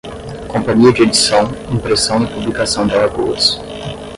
[0.47, 3.59] Companhia de Edição, Impressão e Publicação de Alagoas